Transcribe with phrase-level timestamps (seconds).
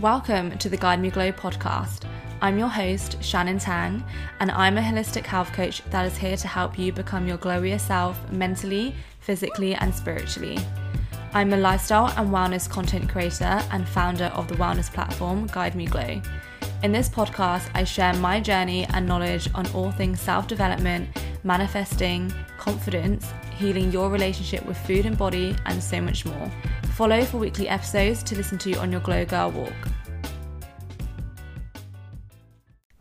[0.00, 2.02] Welcome to the Guide Me Glow podcast.
[2.42, 4.02] I'm your host, Shannon Tang,
[4.40, 7.78] and I'm a holistic health coach that is here to help you become your glowier
[7.78, 10.58] self mentally, physically, and spiritually.
[11.32, 15.86] I'm a lifestyle and wellness content creator and founder of the wellness platform Guide Me
[15.86, 16.20] Glow.
[16.82, 21.08] In this podcast, I share my journey and knowledge on all things self development,
[21.44, 26.50] manifesting, confidence, healing your relationship with food and body, and so much more.
[26.94, 29.72] Follow for weekly episodes to listen to on your Glow Girl walk.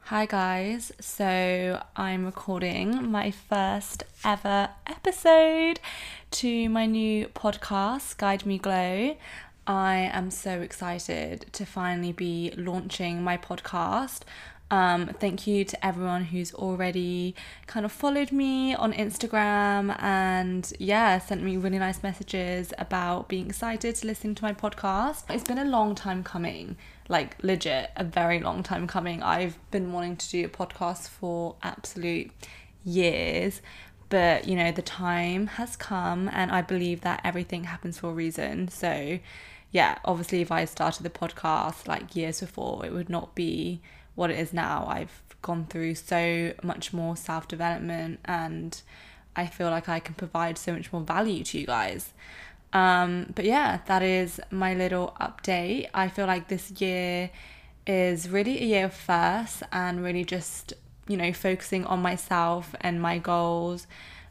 [0.07, 5.79] Hi guys, so I'm recording my first ever episode
[6.31, 9.15] to my new podcast, Guide Me Glow.
[9.65, 14.23] I am so excited to finally be launching my podcast.
[14.71, 17.35] Um, thank you to everyone who's already
[17.67, 23.47] kind of followed me on Instagram and yeah, sent me really nice messages about being
[23.47, 25.25] excited to listen to my podcast.
[25.29, 26.77] It's been a long time coming,
[27.07, 29.21] like legit, a very long time coming.
[29.21, 32.31] I've been wanting to do a podcast for absolute
[32.83, 33.61] years,
[34.09, 38.13] but you know, the time has come and I believe that everything happens for a
[38.13, 38.69] reason.
[38.69, 39.19] So,
[39.71, 43.81] yeah, obviously, if I started the podcast like years before, it would not be
[44.15, 44.85] what it is now.
[44.87, 48.81] I've gone through so much more self development and
[49.35, 52.13] I feel like I can provide so much more value to you guys.
[52.71, 55.89] Um, but yeah, that is my little update.
[55.93, 57.29] I feel like this year
[57.85, 60.73] is really a year of first and really just,
[61.07, 63.85] you know, focusing on myself and my goals.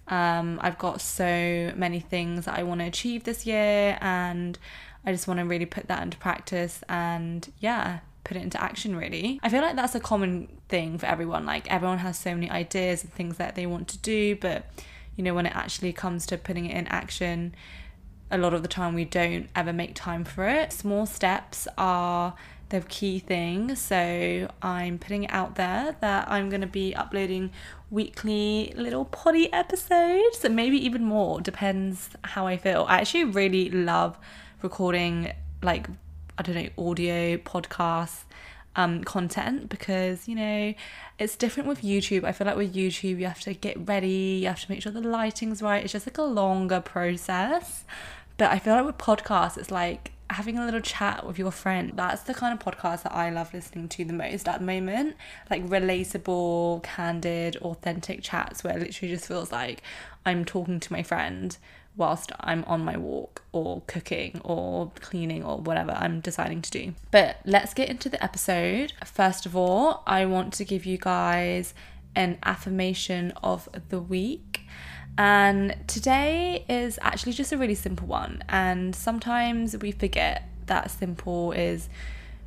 [0.09, 4.59] Um, I've got so many things that I want to achieve this year and
[5.05, 8.97] I just want to really put that into practice and yeah, put it into action
[8.97, 9.41] really.
[9.43, 11.45] I feel like that's a common thing for everyone.
[11.45, 14.67] Like everyone has so many ideas and things that they want to do, but
[15.17, 17.55] you know, when it actually comes to putting it in action,
[18.31, 20.73] a lot of the time we don't ever make time for it.
[20.73, 22.35] Small steps are
[22.73, 23.77] the key thing.
[23.77, 27.51] So I'm putting it out there that I'm going to be uploading
[27.91, 32.87] weekly little poddy episodes and maybe even more, depends how I feel.
[32.89, 34.19] I actually really love
[34.63, 35.33] recording
[35.63, 35.87] like
[36.39, 38.25] I don't know, audio, podcasts,
[38.77, 40.75] um, content because, you know,
[41.19, 42.25] it's different with YouTube.
[42.25, 44.93] I feel like with YouTube, you have to get ready, you have to make sure
[44.93, 45.83] the lighting's right.
[45.85, 47.85] It's just like a longer process.
[48.39, 51.93] But I feel like with podcasts, it's like having a little chat with your friend.
[51.95, 55.17] That's the kind of podcast that I love listening to the most at the moment.
[55.51, 59.83] Like relatable, candid, authentic chats where it literally just feels like
[60.25, 61.57] I'm talking to my friend
[61.97, 66.95] whilst I'm on my walk or cooking or cleaning or whatever I'm deciding to do.
[67.11, 68.95] But let's get into the episode.
[69.05, 71.75] First of all, I want to give you guys
[72.15, 74.61] an affirmation of the week.
[75.19, 78.43] And today is actually just a really simple one.
[78.49, 81.91] And sometimes we forget that simple is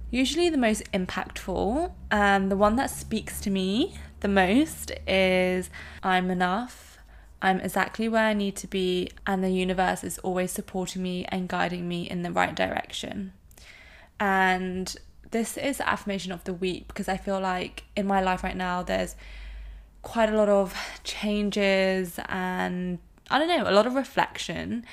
[0.10, 1.92] usually the most impactful.
[2.10, 5.70] And the one that speaks to me the most is
[6.02, 6.95] I'm enough
[7.42, 11.48] I'm exactly where I need to be, and the universe is always supporting me and
[11.48, 13.34] guiding me in the right direction.
[14.20, 14.96] And
[15.32, 18.84] this is affirmation of the week because I feel like in my life right now,
[18.84, 19.16] there's
[20.02, 20.74] quite a lot of
[21.04, 24.86] changes and I don't know, a lot of reflection.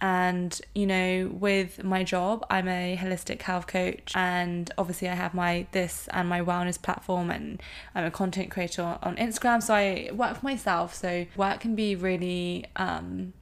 [0.00, 4.12] And, you know, with my job, I'm a holistic health coach.
[4.14, 7.60] And obviously, I have my this and my wellness platform, and
[7.94, 9.62] I'm a content creator on Instagram.
[9.62, 10.94] So I work for myself.
[10.94, 13.32] So work can be really um,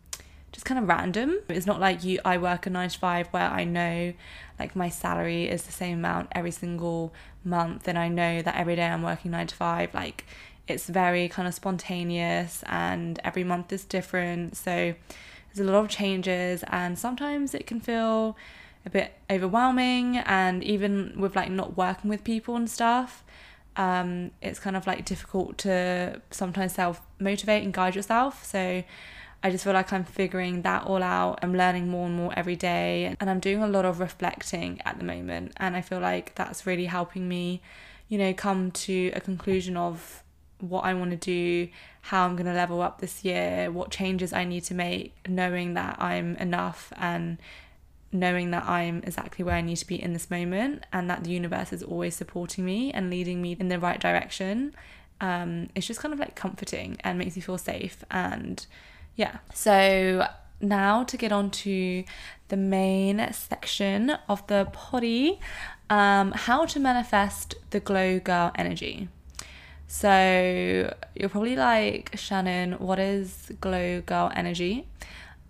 [0.52, 1.36] just kind of random.
[1.48, 4.14] It's not like you, I work a nine to five where I know
[4.58, 7.12] like my salary is the same amount every single
[7.44, 7.86] month.
[7.86, 9.92] And I know that every day I'm working nine to five.
[9.92, 10.24] Like,
[10.66, 14.56] it's very kind of spontaneous, and every month is different.
[14.56, 14.94] So,
[15.56, 18.36] there's a lot of changes, and sometimes it can feel
[18.84, 20.18] a bit overwhelming.
[20.18, 23.24] And even with like not working with people and stuff,
[23.76, 28.44] um, it's kind of like difficult to sometimes self motivate and guide yourself.
[28.44, 28.82] So
[29.42, 31.38] I just feel like I'm figuring that all out.
[31.42, 34.98] I'm learning more and more every day, and I'm doing a lot of reflecting at
[34.98, 35.52] the moment.
[35.56, 37.62] And I feel like that's really helping me,
[38.08, 40.22] you know, come to a conclusion of
[40.60, 41.68] what I want to do,
[42.06, 45.74] how I'm going to level up this year, what changes I need to make, knowing
[45.74, 47.36] that I'm enough and
[48.12, 51.30] knowing that I'm exactly where I need to be in this moment and that the
[51.30, 54.72] universe is always supporting me and leading me in the right direction.
[55.20, 58.04] Um, it's just kind of like comforting and makes me feel safe.
[58.08, 58.64] And
[59.16, 60.28] yeah, so
[60.60, 62.04] now to get on to
[62.48, 65.40] the main section of the poddy
[65.90, 69.08] um, how to manifest the glow girl energy.
[69.88, 74.86] So you're probably like, Shannon, what is glow girl energy?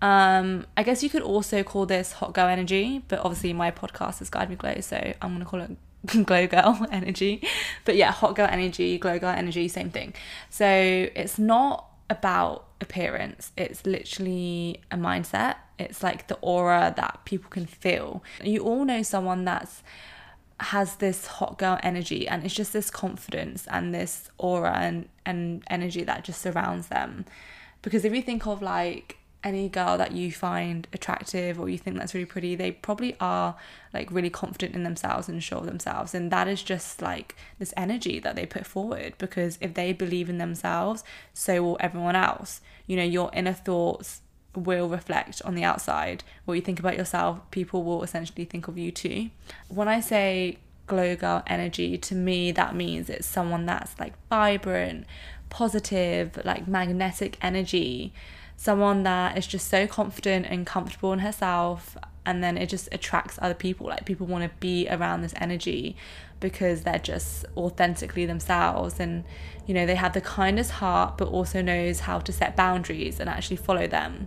[0.02, 4.20] Um, I guess you could also call this hot girl energy, but obviously my podcast
[4.20, 5.76] is Guide Me Glow, so I'm gonna call it
[6.26, 7.42] glow girl energy.
[7.84, 10.14] But yeah, hot girl energy, glow girl energy, same thing.
[10.50, 15.56] So it's not about appearance, it's literally a mindset.
[15.78, 18.22] It's like the aura that people can feel.
[18.42, 19.82] You all know someone that's
[20.60, 25.62] has this hot girl energy and it's just this confidence and this aura and, and
[25.68, 27.24] energy that just surrounds them.
[27.82, 31.96] Because if you think of like any girl that you find attractive or you think
[31.98, 33.54] that's really pretty, they probably are
[33.94, 36.14] like really confident in themselves and sure of themselves.
[36.14, 40.28] And that is just like this energy that they put forward because if they believe
[40.28, 42.60] in themselves, so will everyone else.
[42.86, 44.22] You know, your inner thoughts
[44.56, 46.24] will reflect on the outside.
[46.44, 49.30] What you think about yourself, people will essentially think of you too.
[49.68, 55.06] When I say glow girl energy, to me, that means it's someone that's like vibrant,
[55.50, 58.12] positive, like magnetic energy
[58.56, 63.38] someone that is just so confident and comfortable in herself and then it just attracts
[63.40, 65.96] other people like people want to be around this energy
[66.40, 69.24] because they're just authentically themselves and
[69.66, 73.30] you know they have the kindest heart but also knows how to set boundaries and
[73.30, 74.26] actually follow them.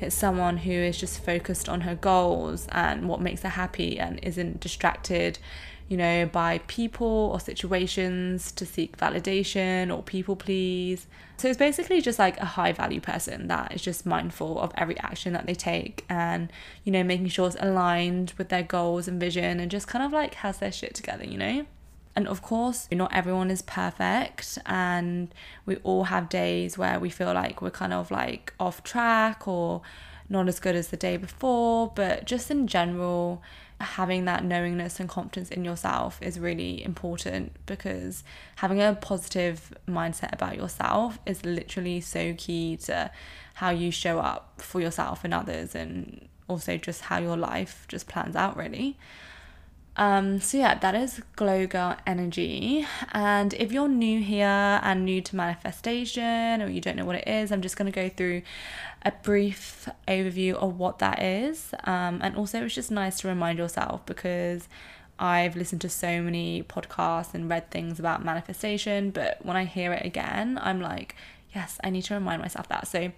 [0.00, 4.20] It's someone who is just focused on her goals and what makes her happy and
[4.22, 5.38] isn't distracted
[5.88, 11.06] you know, by people or situations to seek validation or people please.
[11.38, 14.98] So it's basically just like a high value person that is just mindful of every
[14.98, 16.52] action that they take and,
[16.84, 20.12] you know, making sure it's aligned with their goals and vision and just kind of
[20.12, 21.66] like has their shit together, you know?
[22.16, 25.32] And of course, not everyone is perfect, and
[25.66, 29.82] we all have days where we feel like we're kind of like off track or
[30.28, 31.92] not as good as the day before.
[31.94, 33.40] But just in general,
[33.80, 38.24] having that knowingness and confidence in yourself is really important because
[38.56, 43.10] having a positive mindset about yourself is literally so key to
[43.54, 48.08] how you show up for yourself and others and also just how your life just
[48.08, 48.96] plans out really.
[49.98, 52.86] Um, so yeah, that is Glow Girl energy.
[53.10, 57.26] And if you're new here and new to manifestation or you don't know what it
[57.26, 58.42] is, I'm just gonna go through
[59.02, 61.74] a brief overview of what that is.
[61.82, 64.68] Um, and also it's just nice to remind yourself because
[65.18, 69.92] I've listened to so many podcasts and read things about manifestation, but when I hear
[69.92, 71.16] it again, I'm like,
[71.52, 72.86] yes, I need to remind myself that.
[72.86, 73.10] So,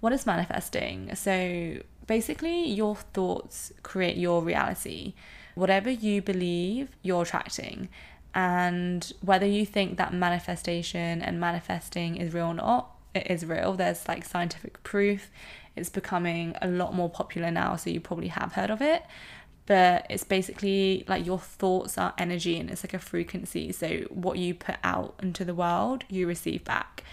[0.00, 1.14] what is manifesting?
[1.14, 1.76] So,
[2.06, 5.12] basically, your thoughts create your reality.
[5.54, 7.88] Whatever you believe, you're attracting.
[8.34, 13.74] And whether you think that manifestation and manifesting is real or not, it is real.
[13.74, 15.30] There's like scientific proof.
[15.76, 19.02] It's becoming a lot more popular now, so you probably have heard of it.
[19.66, 23.70] But it's basically like your thoughts are energy and it's like a frequency.
[23.72, 27.04] So what you put out into the world, you receive back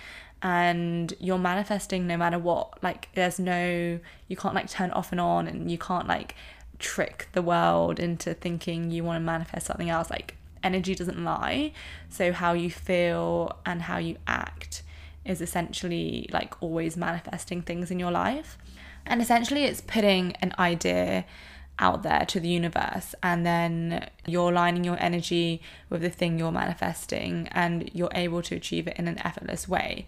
[0.42, 4.00] and you're manifesting no matter what like there's no
[4.30, 6.34] you can't like turn off and on and you can't like
[6.80, 10.10] trick the world into thinking you want to manifest something else.
[10.10, 11.74] Like energy doesn't lie.
[12.10, 14.84] So how you feel and how you act
[15.26, 18.58] is essentially like always manifesting things in your life.
[19.06, 21.26] And essentially it's putting an idea
[21.78, 26.52] out there to the universe and then you're aligning your energy with the thing you're
[26.52, 30.06] manifesting and you're able to achieve it in an effortless way.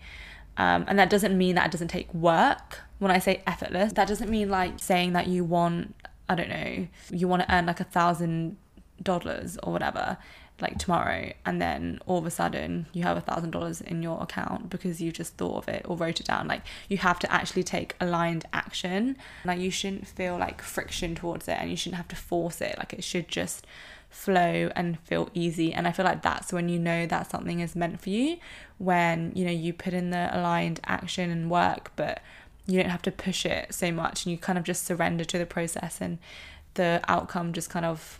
[0.57, 2.79] Um, and that doesn't mean that it doesn't take work.
[2.99, 5.95] When I say effortless, that doesn't mean like saying that you want
[6.31, 8.55] I don't know, you want to earn like a thousand
[9.03, 10.17] dollars or whatever,
[10.61, 14.23] like tomorrow, and then all of a sudden you have a thousand dollars in your
[14.23, 16.47] account because you just thought of it or wrote it down.
[16.47, 19.17] Like you have to actually take aligned action.
[19.43, 22.77] Like you shouldn't feel like friction towards it and you shouldn't have to force it.
[22.77, 23.67] Like it should just
[24.09, 27.77] flow and feel easy and i feel like that's when you know that something is
[27.77, 28.37] meant for you
[28.77, 32.19] when you know you put in the aligned action and work but
[32.65, 35.37] you don't have to push it so much and you kind of just surrender to
[35.37, 36.19] the process and
[36.75, 38.19] the outcome just kind of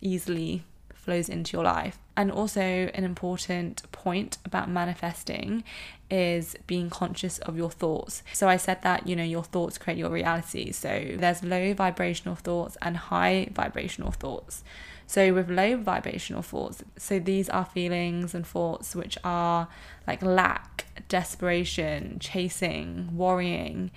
[0.00, 0.64] easily
[1.06, 1.98] flows into your life.
[2.16, 5.62] And also, an important point about manifesting
[6.10, 8.22] is being conscious of your thoughts.
[8.32, 10.72] So, I said that, you know, your thoughts create your reality.
[10.72, 14.64] So, there's low vibrational thoughts and high vibrational thoughts.
[15.06, 19.68] So, with low vibrational thoughts, so these are feelings and thoughts which are
[20.06, 20.75] like lack,
[21.08, 23.90] desperation, chasing, worrying,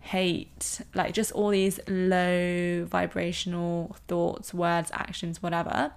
[0.00, 5.92] hate, like just all these low vibrational thoughts, words, actions, whatever.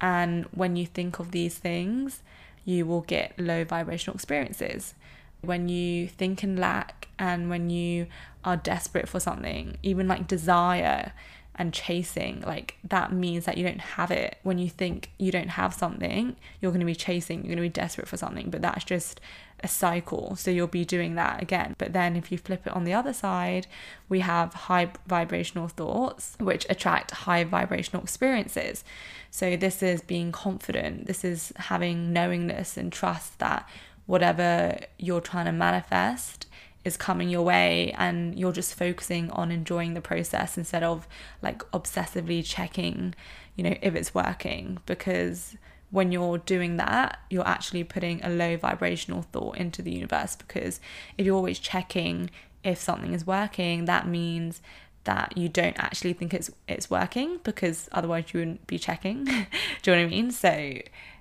[0.00, 2.22] And when you think of these things,
[2.64, 4.94] you will get low vibrational experiences.
[5.40, 8.06] When you think in lack and when you
[8.44, 11.12] are desperate for something, even like desire,
[11.54, 14.38] and chasing, like that means that you don't have it.
[14.42, 17.62] When you think you don't have something, you're going to be chasing, you're going to
[17.62, 19.20] be desperate for something, but that's just
[19.60, 20.34] a cycle.
[20.36, 21.74] So you'll be doing that again.
[21.78, 23.66] But then if you flip it on the other side,
[24.08, 28.82] we have high vibrational thoughts, which attract high vibrational experiences.
[29.30, 33.68] So this is being confident, this is having knowingness and trust that
[34.06, 36.46] whatever you're trying to manifest
[36.84, 41.06] is coming your way and you're just focusing on enjoying the process instead of
[41.40, 43.14] like obsessively checking,
[43.56, 45.56] you know, if it's working because
[45.90, 50.80] when you're doing that, you're actually putting a low vibrational thought into the universe because
[51.18, 52.30] if you're always checking
[52.64, 54.62] if something is working, that means
[55.04, 59.24] that you don't actually think it's it's working because otherwise you wouldn't be checking.
[59.24, 59.46] Do you
[59.86, 60.30] know what I mean?
[60.30, 60.78] So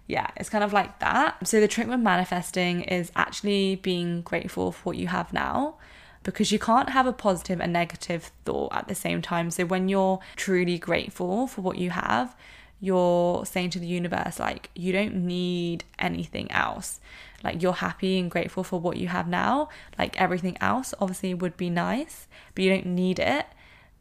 [0.08, 1.48] yeah, it's kind of like that.
[1.48, 5.76] So the trick with manifesting is actually being grateful for what you have now
[6.24, 9.50] because you can't have a positive and negative thought at the same time.
[9.52, 12.36] So when you're truly grateful for what you have,
[12.80, 17.00] you're saying to the universe, like, you don't need anything else.
[17.44, 19.70] Like, you're happy and grateful for what you have now.
[19.98, 23.46] Like, everything else obviously would be nice, but you don't need it.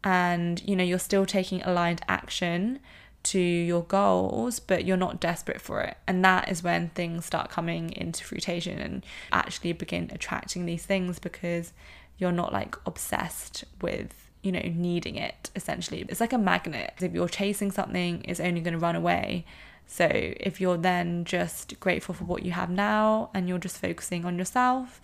[0.03, 2.81] And, you know, you're still taking aligned action
[3.23, 5.97] to your goals, but you're not desperate for it.
[6.07, 11.19] And that is when things start coming into fruition and actually begin attracting these things
[11.19, 11.73] because
[12.19, 16.05] you're not like obsessed with you know, needing it essentially.
[16.09, 16.95] It's like a magnet.
[17.01, 19.45] If you're chasing something, it's only going to run away.
[19.87, 24.25] So if you're then just grateful for what you have now and you're just focusing
[24.25, 25.01] on yourself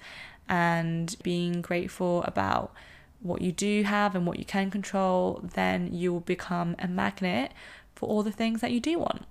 [0.49, 2.73] and being grateful about
[3.21, 7.51] what you do have and what you can control, then you will become a magnet
[7.97, 9.25] for all the things that you do want.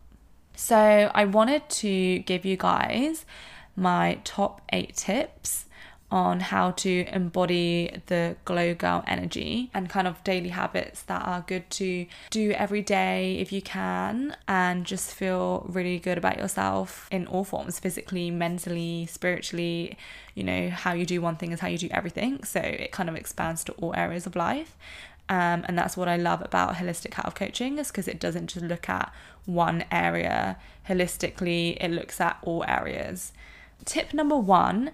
[0.55, 3.25] So I wanted to give you guys
[3.75, 5.65] my top eight tips
[6.12, 11.43] on how to embody the glow girl energy and kind of daily habits that are
[11.48, 17.07] good to do every day if you can and just feel really good about yourself
[17.12, 19.98] in all forms physically mentally spiritually
[20.36, 23.10] you know how you do one thing is how you do everything so it kind
[23.10, 24.77] of expands to all areas of life
[25.27, 28.65] um, and that's what I love about holistic health coaching is because it doesn't just
[28.65, 29.12] look at
[29.46, 33.34] one area holistically, it looks at all areas.
[33.86, 34.91] Tip number one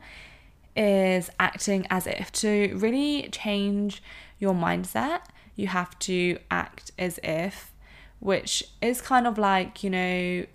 [0.75, 2.31] is acting as if.
[2.33, 4.01] To really change
[4.39, 5.21] your mindset,
[5.55, 7.73] you have to act as if,
[8.19, 10.45] which is kind of like, you know,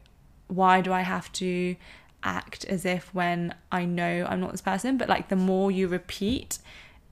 [0.48, 1.76] why do I have to
[2.22, 4.96] act as if when I know I'm not this person?
[4.96, 6.58] But like the more you repeat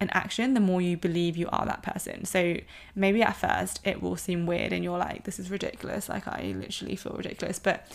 [0.04, 2.25] an action, the more you believe you are that person.
[2.25, 2.58] So
[2.94, 6.08] maybe at first it will seem weird and you're like, this is ridiculous.
[6.08, 7.58] Like I literally feel ridiculous.
[7.58, 7.87] But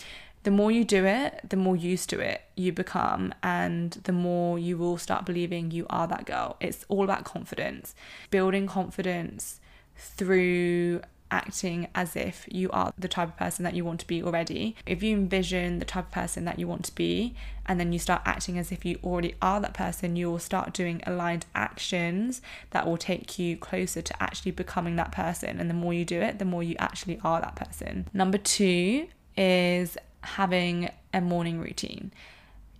[0.42, 4.58] the more you do it, the more used to it you become, and the more
[4.58, 6.56] you will start believing you are that girl.
[6.60, 7.94] It's all about confidence,
[8.30, 9.60] building confidence
[9.96, 14.22] through acting as if you are the type of person that you want to be
[14.22, 14.76] already.
[14.86, 17.34] If you envision the type of person that you want to be,
[17.66, 20.72] and then you start acting as if you already are that person, you will start
[20.72, 25.60] doing aligned actions that will take you closer to actually becoming that person.
[25.60, 28.08] And the more you do it, the more you actually are that person.
[28.12, 29.06] Number two
[29.36, 32.12] is having a morning routine.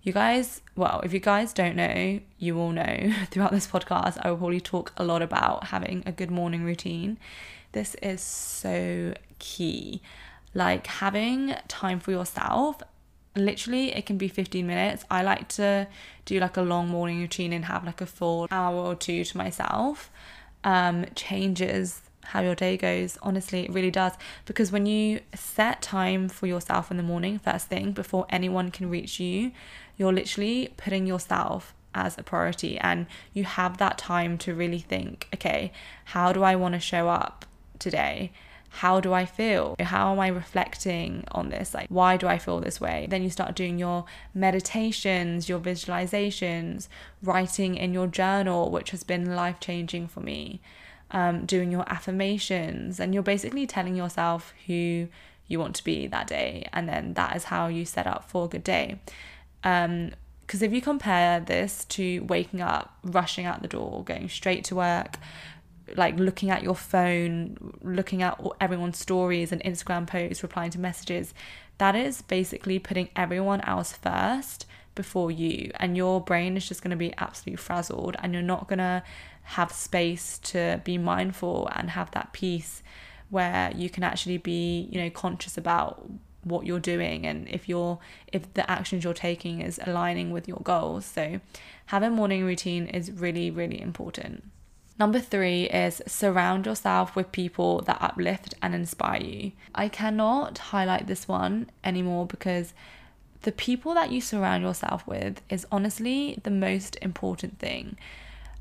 [0.03, 4.31] You guys, well, if you guys don't know, you will know throughout this podcast, I
[4.31, 7.19] will probably talk a lot about having a good morning routine.
[7.71, 10.01] This is so key.
[10.53, 12.81] Like having time for yourself,
[13.35, 15.05] literally, it can be 15 minutes.
[15.09, 15.87] I like to
[16.25, 19.37] do like a long morning routine and have like a full hour or two to
[19.37, 20.11] myself.
[20.63, 23.17] Um, changes how your day goes.
[23.21, 24.13] Honestly, it really does.
[24.45, 28.89] Because when you set time for yourself in the morning, first thing, before anyone can
[28.89, 29.51] reach you,
[29.97, 35.27] you're literally putting yourself as a priority and you have that time to really think
[35.33, 35.71] okay,
[36.05, 37.45] how do I want to show up
[37.81, 38.31] today?
[38.69, 39.75] How do I feel?
[39.81, 41.73] How am I reflecting on this?
[41.73, 43.05] Like, why do I feel this way?
[43.09, 46.87] Then you start doing your meditations, your visualizations,
[47.21, 50.61] writing in your journal, which has been life changing for me
[51.11, 55.07] um, doing your affirmations, and you're basically telling yourself who
[55.47, 58.45] you want to be that day, and then that is how you set up for
[58.45, 58.99] a good day.
[59.63, 60.11] Um,
[60.41, 64.75] because if you compare this to waking up, rushing out the door, going straight to
[64.75, 65.17] work,
[65.95, 71.33] like looking at your phone, looking at everyone's stories and Instagram posts, replying to messages,
[71.77, 75.71] that is basically putting everyone else first before you.
[75.75, 79.03] And your brain is just going to be absolutely frazzled and you're not going to
[79.43, 82.83] have space to be mindful and have that peace
[83.29, 86.07] where you can actually be, you know, conscious about
[86.43, 87.99] what you're doing and if you're
[88.31, 91.05] if the actions you're taking is aligning with your goals.
[91.05, 91.39] So
[91.87, 94.43] having morning routine is really, really important.
[95.01, 99.51] Number three is surround yourself with people that uplift and inspire you.
[99.73, 102.75] I cannot highlight this one anymore because
[103.41, 107.97] the people that you surround yourself with is honestly the most important thing.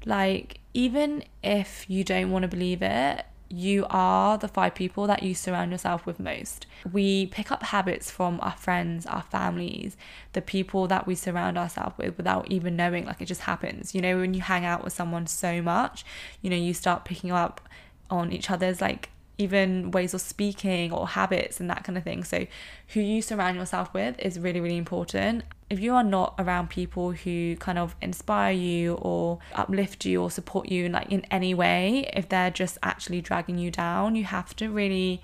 [0.06, 5.24] Like, even if you don't want to believe it, you are the five people that
[5.24, 6.66] you surround yourself with most.
[6.90, 9.96] We pick up habits from our friends, our families,
[10.34, 13.06] the people that we surround ourselves with without even knowing.
[13.06, 13.92] Like it just happens.
[13.92, 16.04] You know, when you hang out with someone so much,
[16.40, 17.60] you know, you start picking up
[18.08, 22.24] on each other's like even ways of speaking or habits and that kind of thing.
[22.24, 22.46] So,
[22.88, 25.44] who you surround yourself with is really, really important.
[25.68, 30.30] If you are not around people who kind of inspire you or uplift you or
[30.30, 34.24] support you in like in any way, if they're just actually dragging you down, you
[34.24, 35.22] have to really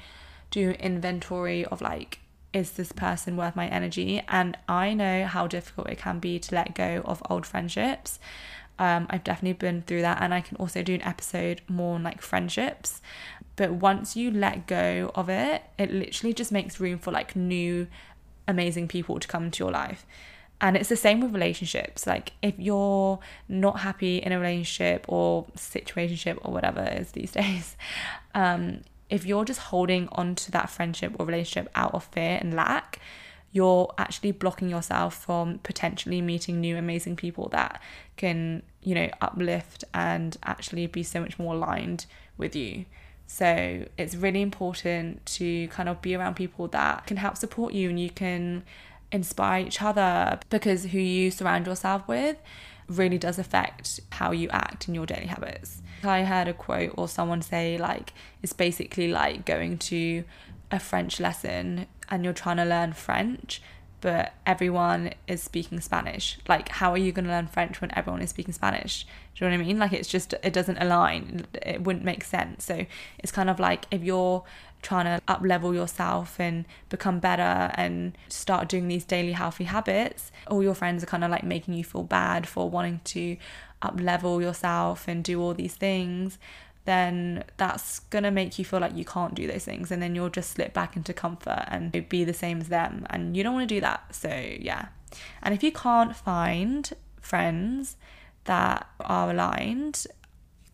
[0.50, 2.20] do inventory of like
[2.52, 4.22] is this person worth my energy?
[4.28, 8.18] And I know how difficult it can be to let go of old friendships.
[8.78, 12.02] Um, I've definitely been through that, and I can also do an episode more on
[12.02, 13.00] like friendships.
[13.56, 17.86] But once you let go of it, it literally just makes room for like new,
[18.46, 20.04] amazing people to come into your life.
[20.60, 22.06] And it's the same with relationships.
[22.06, 23.18] Like if you're
[23.48, 27.76] not happy in a relationship or situationship or whatever it is these days,
[28.34, 32.54] um, if you're just holding on to that friendship or relationship out of fear and
[32.54, 33.00] lack,
[33.56, 37.80] you're actually blocking yourself from potentially meeting new amazing people that
[38.18, 42.04] can, you know, uplift and actually be so much more aligned
[42.36, 42.84] with you.
[43.26, 47.88] So it's really important to kind of be around people that can help support you
[47.88, 48.62] and you can
[49.10, 52.36] inspire each other because who you surround yourself with
[52.88, 55.80] really does affect how you act in your daily habits.
[56.04, 60.24] I heard a quote or someone say, like, it's basically like going to
[60.70, 63.60] a French lesson and you're trying to learn French
[64.00, 66.38] but everyone is speaking Spanish.
[66.48, 69.04] Like, how are you going to learn French when everyone is speaking Spanish?
[69.34, 69.78] Do you know what I mean?
[69.78, 71.46] Like, it's just, it doesn't align.
[71.54, 72.64] It wouldn't make sense.
[72.64, 72.86] So,
[73.18, 74.44] it's kind of like if you're
[74.82, 80.30] trying to up level yourself and become better and start doing these daily healthy habits,
[80.46, 83.36] all your friends are kind of like making you feel bad for wanting to
[83.82, 86.38] up level yourself and do all these things
[86.86, 90.30] then that's gonna make you feel like you can't do those things and then you'll
[90.30, 93.68] just slip back into comfort and be the same as them and you don't want
[93.68, 94.14] to do that.
[94.14, 94.86] So yeah.
[95.42, 97.96] And if you can't find friends
[98.44, 100.06] that are aligned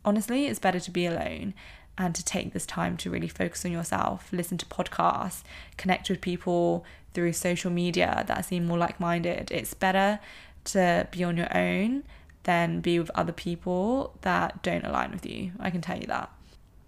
[0.04, 1.54] honestly it's better to be alone
[1.96, 5.42] and to take this time to really focus on yourself listen to podcasts
[5.78, 9.50] connect with people through social media that seem more like-minded.
[9.50, 10.18] It's better
[10.64, 12.04] to be on your own
[12.44, 15.52] than be with other people that don't align with you.
[15.60, 16.30] I can tell you that.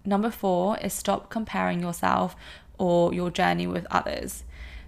[0.05, 2.35] Number four is stop comparing yourself
[2.77, 4.43] or your journey with others.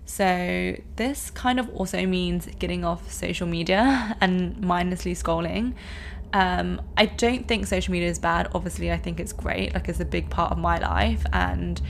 [0.06, 5.73] So, this kind of also means getting off social media and mindlessly scrolling.
[6.34, 8.49] Um, I don't think social media is bad.
[8.53, 9.73] Obviously, I think it's great.
[9.73, 11.82] Like, it's a big part of my life, and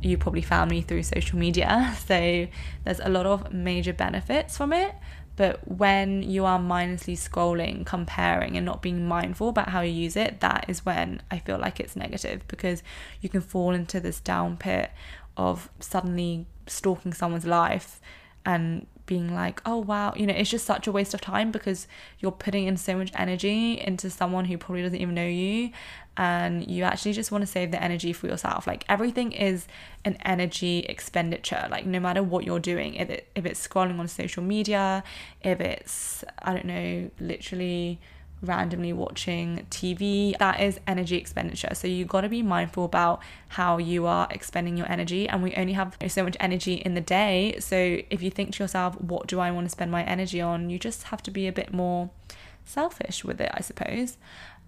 [0.00, 1.94] you probably found me through social media.
[2.06, 2.46] So,
[2.84, 4.94] there's a lot of major benefits from it.
[5.36, 10.16] But when you are mindlessly scrolling, comparing, and not being mindful about how you use
[10.16, 12.82] it, that is when I feel like it's negative because
[13.20, 14.90] you can fall into this down pit
[15.36, 18.00] of suddenly stalking someone's life
[18.44, 21.86] and being like, oh wow, you know, it's just such a waste of time because
[22.18, 25.70] you're putting in so much energy into someone who probably doesn't even know you
[26.16, 28.66] and you actually just want to save the energy for yourself.
[28.66, 29.66] Like everything is
[30.04, 31.68] an energy expenditure.
[31.70, 35.04] Like no matter what you're doing, if it if it's scrolling on social media,
[35.42, 38.00] if it's I don't know, literally
[38.42, 41.74] randomly watching TV, that is energy expenditure.
[41.74, 45.28] So you got to be mindful about how you are expending your energy.
[45.28, 47.56] And we only have so much energy in the day.
[47.60, 50.70] So if you think to yourself, what do I want to spend my energy on?
[50.70, 52.10] You just have to be a bit more
[52.64, 54.16] selfish with it, I suppose.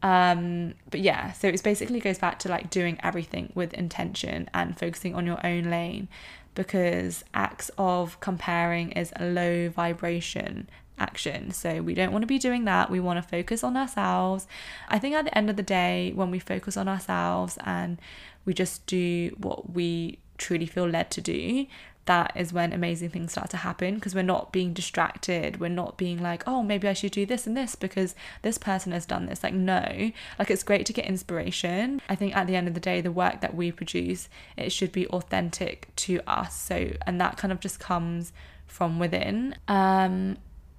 [0.02, 4.78] Um, but yeah, so it basically goes back to like doing everything with intention and
[4.78, 6.08] focusing on your own lane
[6.54, 11.50] because acts of comparing is a low vibration action.
[11.52, 12.90] So we don't want to be doing that.
[12.90, 14.46] We want to focus on ourselves.
[14.88, 17.98] I think at the end of the day, when we focus on ourselves and
[18.44, 21.66] we just do what we truly feel led to do,
[22.08, 25.60] that is when amazing things start to happen because we're not being distracted.
[25.60, 28.92] We're not being like, oh, maybe I should do this and this because this person
[28.92, 29.42] has done this.
[29.42, 32.00] Like, no, like it's great to get inspiration.
[32.08, 34.90] I think at the end of the day, the work that we produce, it should
[34.90, 36.58] be authentic to us.
[36.58, 38.32] So, and that kind of just comes
[38.66, 39.56] from within.
[39.68, 40.38] Um,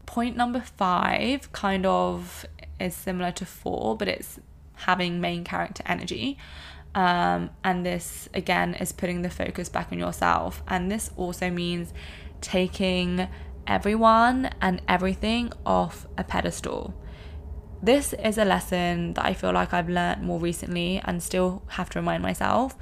[0.09, 2.43] point number five kind of
[2.79, 4.39] is similar to four, but it's
[4.73, 6.35] having main character energy.
[6.95, 10.63] Um, and this again is putting the focus back on yourself.
[10.67, 11.93] And this also means
[12.41, 13.27] taking
[13.67, 16.95] everyone and everything off a pedestal.
[17.81, 21.89] this is a lesson that I feel like I've learned more recently and still have
[21.91, 22.75] to remind myself.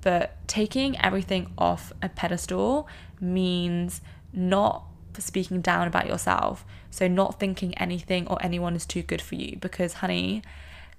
[0.00, 2.88] But taking everything off a pedestal
[3.20, 4.00] means
[4.32, 6.64] not speaking down about yourself.
[6.90, 10.42] So, not thinking anything or anyone is too good for you because, honey,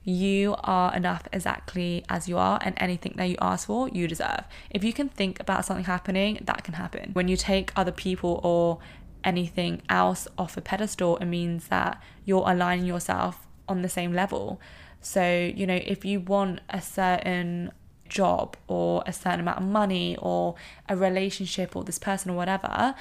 [0.04, 4.44] you are enough exactly as you are, and anything that you ask for, you deserve.
[4.70, 7.12] If you can think about something happening, that can happen.
[7.14, 8.80] When you take other people or
[9.24, 14.60] anything else off a pedestal, it means that you're aligning yourself on the same level.
[15.00, 17.72] So, you know, if you want a certain
[18.10, 20.56] job or a certain amount of money or
[20.88, 22.96] a relationship or this person or whatever,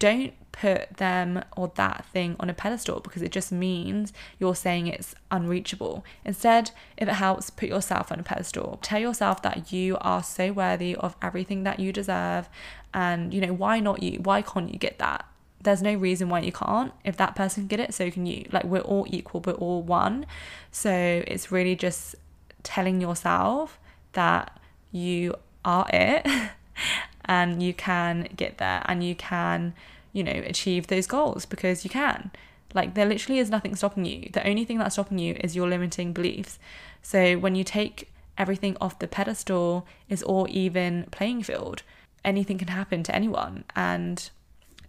[0.00, 4.88] don't put them or that thing on a pedestal because it just means you're saying
[4.88, 6.04] it's unreachable.
[6.24, 8.78] Instead, if it helps, put yourself on a pedestal.
[8.82, 12.48] Tell yourself that you are so worthy of everything that you deserve.
[12.92, 14.18] And, you know, why not you?
[14.20, 15.24] Why can't you get that?
[15.62, 16.92] There's no reason why you can't.
[17.04, 18.48] If that person get it, so can you.
[18.50, 20.26] Like, we're all equal, we're all one.
[20.72, 20.90] So
[21.26, 22.16] it's really just
[22.62, 23.78] telling yourself
[24.14, 24.58] that
[24.90, 25.34] you
[25.64, 26.26] are it
[27.30, 29.72] and you can get there and you can,
[30.12, 32.32] you know, achieve those goals because you can.
[32.74, 34.28] Like, there literally is nothing stopping you.
[34.32, 36.58] The only thing that's stopping you is your limiting beliefs.
[37.02, 41.84] So, when you take everything off the pedestal, is all even playing field.
[42.24, 44.28] Anything can happen to anyone, and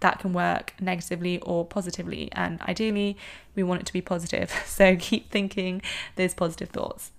[0.01, 2.29] that can work negatively or positively.
[2.31, 3.17] And ideally,
[3.55, 4.51] we want it to be positive.
[4.65, 5.83] So, keep thinking
[6.15, 7.11] those positive thoughts.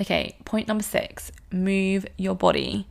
[0.00, 2.86] Okay, point number six move your body.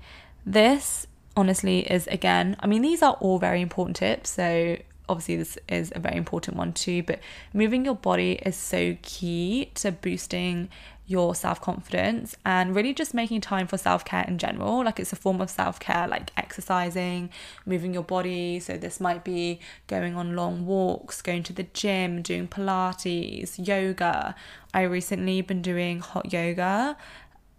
[0.46, 4.32] This honestly is again, I mean, these are all very important tips.
[4.32, 7.04] So, obviously, this is a very important one too.
[7.04, 7.20] But
[7.54, 10.70] moving your body is so key to boosting
[11.10, 14.86] your self confidence and really just making time for self care in general.
[14.86, 17.32] Like it's a form of self care, like exercising,
[17.66, 18.60] moving your body.
[18.60, 24.36] So this might be going on long walks, going to the gym, doing Pilates, yoga.
[24.72, 26.96] I recently been doing hot yoga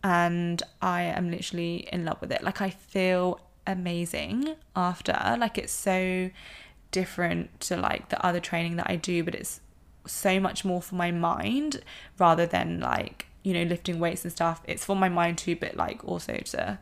[0.04, 2.44] and I am literally in love with it.
[2.44, 3.40] Like I feel
[3.72, 5.36] amazing after.
[5.38, 6.30] Like it's so
[6.90, 9.60] different to like the other training that I do, but it's
[10.06, 11.82] so much more for my mind
[12.18, 14.62] rather than like you know, lifting weights and stuff.
[14.66, 16.78] It's for my mind too, but like also to,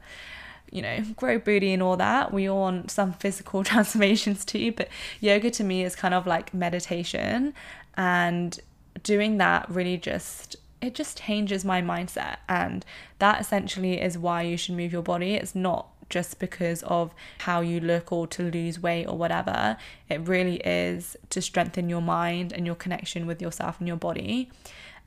[0.71, 2.33] you know, grow booty and all that.
[2.33, 4.89] We all want some physical transformations too, but
[5.21, 7.55] yoga to me is kind of like meditation
[7.97, 8.59] and
[9.03, 12.85] doing that really just it just changes my mindset and
[13.19, 15.35] that essentially is why you should move your body.
[15.35, 19.77] It's not just because of how you look or to lose weight or whatever.
[20.09, 24.51] It really is to strengthen your mind and your connection with yourself and your body.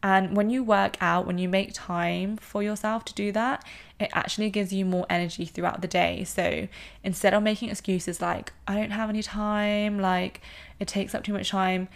[0.04, 3.64] And when you work out, when you make time for yourself to do that,
[4.00, 6.24] it actually gives you more energy throughout the day.
[6.24, 6.68] So
[7.04, 10.42] instead of making excuses like, I don't have any time, like
[10.80, 11.88] it takes up too much time,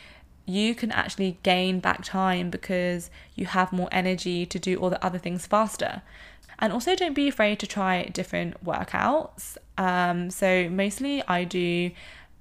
[0.45, 5.03] you can actually gain back time because you have more energy to do all the
[5.03, 6.03] other things faster.
[6.59, 9.57] And also, don't be afraid to try different workouts.
[9.77, 11.91] Um, so, mostly I do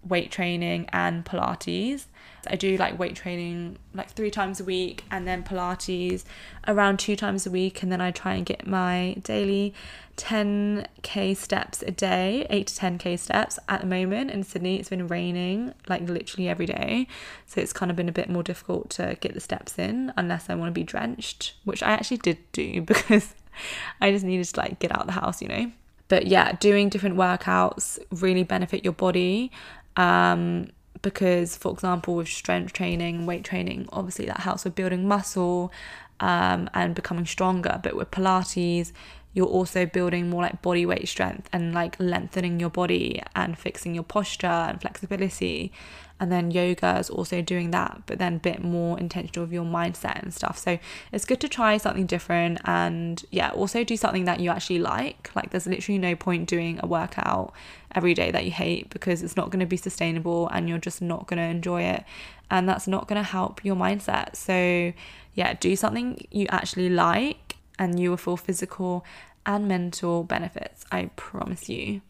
[0.06, 2.06] weight training and Pilates.
[2.46, 6.24] I do like weight training like three times a week and then Pilates
[6.68, 7.82] around two times a week.
[7.82, 9.72] And then I try and get my daily
[10.16, 14.30] 10k steps a day, 8 to 10k steps at the moment.
[14.30, 17.06] In Sydney, it's been raining like literally every day.
[17.46, 20.50] So it's kind of been a bit more difficult to get the steps in unless
[20.50, 23.34] I want to be drenched, which I actually did do because
[24.00, 25.70] I just needed to like get out of the house, you know.
[26.08, 29.50] But yeah, doing different workouts really benefit your body.
[29.96, 30.70] Um,
[31.02, 35.70] because, for example, with strength training, weight training, obviously that helps with building muscle
[36.20, 37.78] um, and becoming stronger.
[37.82, 38.92] But with Pilates,
[39.34, 43.94] you're also building more like body weight strength and like lengthening your body and fixing
[43.94, 45.72] your posture and flexibility.
[46.20, 49.64] And then yoga is also doing that, but then a bit more intentional with your
[49.64, 50.56] mindset and stuff.
[50.56, 50.78] So
[51.10, 55.34] it's good to try something different and yeah, also do something that you actually like.
[55.34, 57.52] Like there's literally no point doing a workout
[57.92, 61.02] every day that you hate because it's not going to be sustainable and you're just
[61.02, 62.04] not going to enjoy it.
[62.48, 64.36] And that's not going to help your mindset.
[64.36, 64.92] So
[65.34, 67.43] yeah, do something you actually like
[67.78, 69.04] and you will feel physical
[69.46, 70.84] and mental benefits.
[70.90, 72.02] I promise you.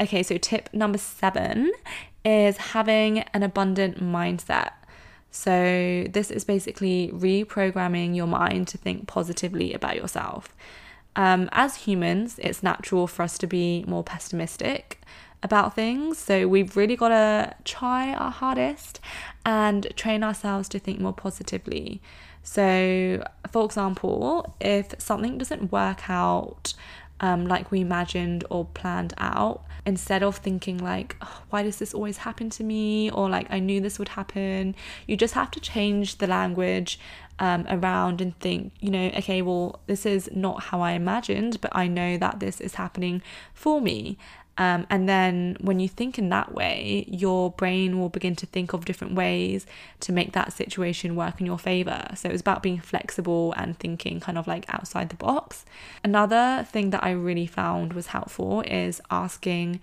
[0.00, 1.72] Okay, so tip number seven
[2.24, 4.72] is having an abundant mindset.
[5.30, 10.54] So, this is basically reprogramming your mind to think positively about yourself.
[11.16, 15.00] Um, as humans, it's natural for us to be more pessimistic
[15.42, 16.18] about things.
[16.18, 19.00] So, we've really got to try our hardest
[19.44, 22.00] and train ourselves to think more positively.
[22.44, 23.24] So,
[23.54, 26.74] for example, if something doesn't work out
[27.20, 31.94] um, like we imagined or planned out, instead of thinking like oh, why does this
[31.94, 34.74] always happen to me or like i knew this would happen
[35.06, 36.98] you just have to change the language
[37.38, 41.74] um, around and think, you know, okay, well, this is not how I imagined, but
[41.74, 44.18] I know that this is happening for me.
[44.56, 48.72] Um, and then when you think in that way, your brain will begin to think
[48.72, 49.66] of different ways
[50.00, 52.08] to make that situation work in your favor.
[52.14, 55.64] So it's about being flexible and thinking kind of like outside the box.
[56.02, 59.80] Another thing that I really found was helpful is asking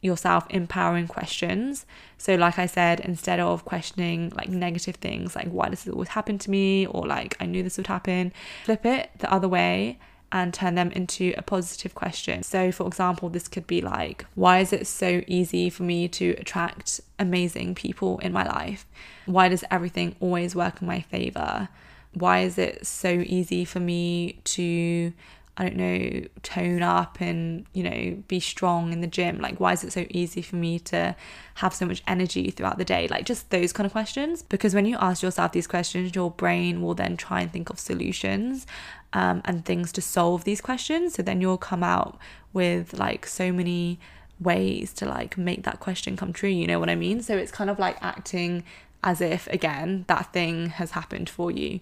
[0.00, 1.84] yourself empowering questions.
[2.18, 6.08] So, like I said, instead of questioning like negative things like, why does this always
[6.08, 6.86] happen to me?
[6.86, 8.32] or like, I knew this would happen,
[8.64, 9.98] flip it the other way
[10.30, 12.42] and turn them into a positive question.
[12.42, 16.30] So, for example, this could be like, why is it so easy for me to
[16.38, 18.86] attract amazing people in my life?
[19.26, 21.68] Why does everything always work in my favor?
[22.12, 25.12] Why is it so easy for me to
[25.58, 29.40] I don't know, tone up and, you know, be strong in the gym?
[29.40, 31.16] Like, why is it so easy for me to
[31.56, 33.08] have so much energy throughout the day?
[33.08, 34.40] Like, just those kind of questions.
[34.40, 37.80] Because when you ask yourself these questions, your brain will then try and think of
[37.80, 38.68] solutions
[39.12, 41.14] um, and things to solve these questions.
[41.14, 42.18] So then you'll come out
[42.52, 43.98] with like so many
[44.38, 46.48] ways to like make that question come true.
[46.48, 47.20] You know what I mean?
[47.20, 48.62] So it's kind of like acting
[49.02, 51.80] as if, again, that thing has happened for you.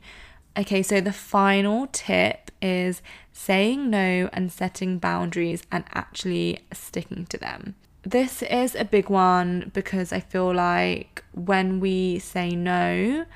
[0.59, 7.37] Okay, so the final tip is saying no and setting boundaries and actually sticking to
[7.37, 7.75] them.
[8.03, 13.27] This is a big one because I feel like when we say no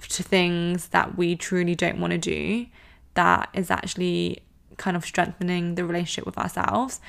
[0.00, 2.66] to things that we truly don't want to do,
[3.14, 4.42] that is actually
[4.78, 7.00] kind of strengthening the relationship with ourselves.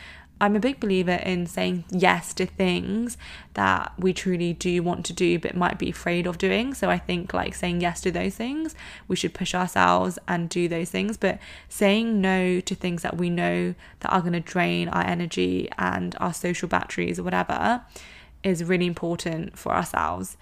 [0.44, 3.18] I'm a big believer in saying yes to things
[3.54, 6.74] that we truly do want to do but might be afraid of doing.
[6.74, 8.76] So I think like saying yes to those things,
[9.08, 13.30] we should push ourselves and do those things, but saying no to things that we
[13.30, 17.82] know that are going to drain our energy and our social batteries or whatever
[18.44, 20.36] is really important for ourselves.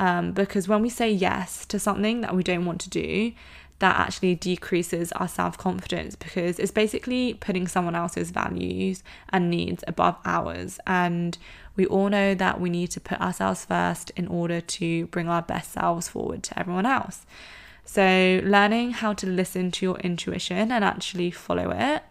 [0.00, 3.30] Um, because when we say yes to something that we don't want to do,
[3.80, 9.82] that actually decreases our self confidence because it's basically putting someone else's values and needs
[9.86, 10.78] above ours.
[10.86, 11.36] And
[11.76, 15.42] we all know that we need to put ourselves first in order to bring our
[15.42, 17.26] best selves forward to everyone else.
[17.84, 22.02] So, learning how to listen to your intuition and actually follow it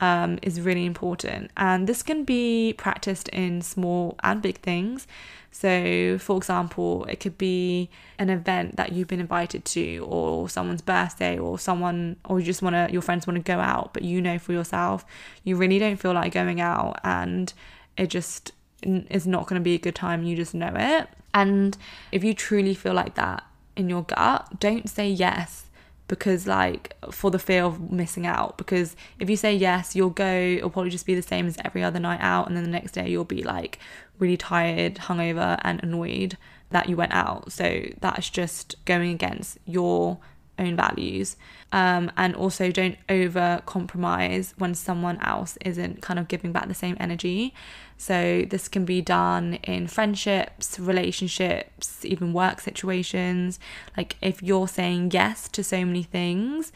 [0.00, 1.50] um, is really important.
[1.56, 5.06] And this can be practiced in small and big things.
[5.50, 10.82] So, for example, it could be an event that you've been invited to, or someone's
[10.82, 14.02] birthday, or someone, or you just want to, your friends want to go out, but
[14.02, 15.04] you know for yourself,
[15.44, 17.52] you really don't feel like going out, and
[17.96, 20.22] it just is not going to be a good time.
[20.22, 21.08] You just know it.
[21.34, 21.76] And
[22.12, 23.42] if you truly feel like that
[23.76, 25.66] in your gut, don't say yes
[26.10, 28.58] because like for the fear of missing out.
[28.58, 31.82] Because if you say yes you'll go it'll probably just be the same as every
[31.82, 33.78] other night out and then the next day you'll be like
[34.18, 36.36] really tired hungover and annoyed
[36.70, 37.52] that you went out.
[37.52, 40.18] So that's just going against your
[40.58, 41.36] own values.
[41.72, 46.74] Um, and also don't over compromise when someone else isn't kind of giving back the
[46.74, 47.54] same energy
[48.00, 53.60] so this can be done in friendships relationships even work situations
[53.94, 56.72] like if you're saying yes to so many things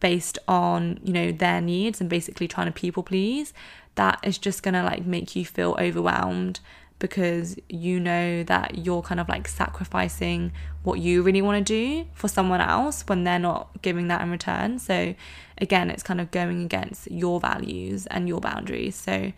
[0.00, 3.52] based on you know their needs and basically trying to people please
[3.96, 6.58] that is just gonna like make you feel overwhelmed
[7.02, 10.52] because you know that you're kind of like sacrificing
[10.84, 14.30] what you really want to do for someone else when they're not giving that in
[14.30, 14.78] return.
[14.78, 15.14] So,
[15.58, 18.94] again, it's kind of going against your values and your boundaries.
[18.94, 19.32] So,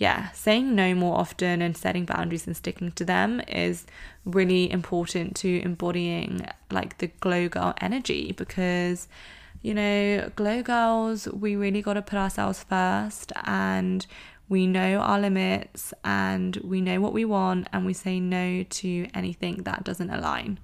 [0.00, 3.84] yeah, saying no more often and setting boundaries and sticking to them is
[4.24, 9.08] really important to embodying like the glow girl energy because
[9.60, 14.06] you know, glow girls, we really got to put ourselves first and
[14.48, 19.06] we know our limits and we know what we want and we say no to
[19.12, 20.58] anything that doesn't align.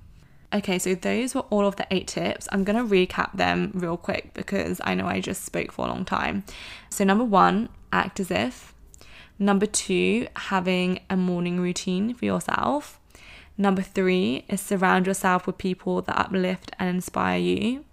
[0.50, 2.48] Okay, so those were all of the eight tips.
[2.52, 5.88] I'm going to recap them real quick because I know I just spoke for a
[5.90, 6.44] long time.
[6.88, 8.72] So, number one, act as if.
[9.38, 12.98] Number two, having a morning routine for yourself.
[13.58, 17.84] Number three is surround yourself with people that uplift and inspire you.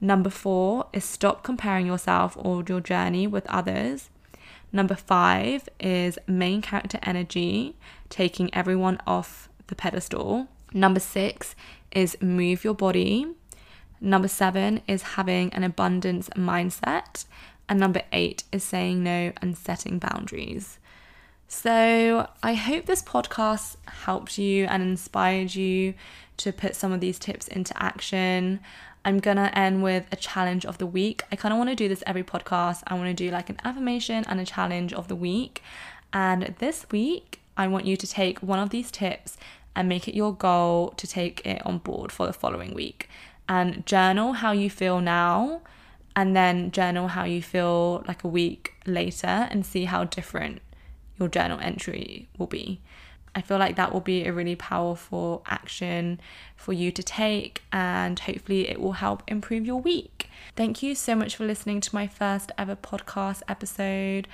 [0.00, 4.10] Number four is stop comparing yourself or your journey with others.
[4.72, 7.74] Number five is main character energy,
[8.10, 10.48] taking everyone off the pedestal.
[10.72, 11.54] Number six
[11.90, 13.26] is move your body.
[14.00, 17.24] Number seven is having an abundance mindset.
[17.68, 20.77] And number eight is saying no and setting boundaries.
[21.50, 25.94] So, I hope this podcast helped you and inspired you
[26.36, 28.60] to put some of these tips into action.
[29.04, 31.24] I'm gonna end with a challenge of the week.
[31.32, 32.82] I kind of want to do this every podcast.
[32.86, 35.62] I want to do like an affirmation and a challenge of the week.
[36.12, 39.38] And this week, I want you to take one of these tips
[39.74, 43.08] and make it your goal to take it on board for the following week.
[43.48, 45.62] and journal how you feel now
[46.14, 50.60] and then journal how you feel like a week later and see how different
[51.18, 52.80] your journal entry will be.
[53.34, 56.20] I feel like that will be a really powerful action
[56.56, 60.28] for you to take, and hopefully, it will help improve your week.
[60.56, 64.26] Thank you so much for listening to my first ever podcast episode.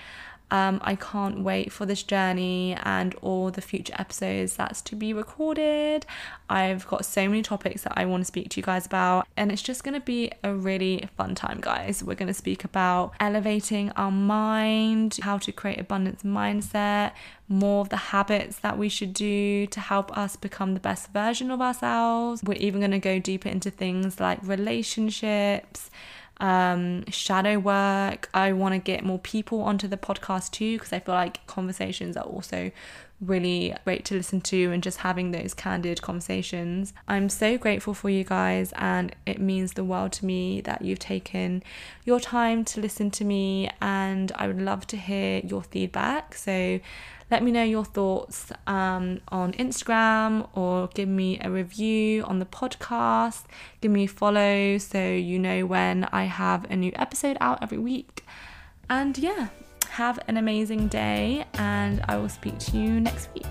[0.50, 5.12] Um, I can't wait for this journey and all the future episodes that's to be
[5.12, 6.06] recorded.
[6.48, 9.50] I've got so many topics that I want to speak to you guys about, and
[9.50, 12.04] it's just going to be a really fun time, guys.
[12.04, 17.12] We're going to speak about elevating our mind, how to create abundance mindset,
[17.48, 21.50] more of the habits that we should do to help us become the best version
[21.50, 22.42] of ourselves.
[22.44, 25.90] We're even going to go deeper into things like relationships
[26.40, 28.28] um, shadow work.
[28.34, 32.16] I want to get more people onto the podcast too because I feel like conversations
[32.16, 32.70] are also
[33.20, 36.92] really great to listen to and just having those candid conversations.
[37.08, 40.98] I'm so grateful for you guys, and it means the world to me that you've
[40.98, 41.62] taken
[42.04, 43.70] your time to listen to me.
[43.80, 46.34] And I would love to hear your feedback.
[46.34, 46.80] So
[47.30, 52.46] let me know your thoughts um, on Instagram or give me a review on the
[52.46, 53.44] podcast.
[53.80, 57.78] Give me a follow so you know when I have a new episode out every
[57.78, 58.24] week.
[58.90, 59.48] And yeah,
[59.94, 63.46] have an amazing day, and I will speak to you next week.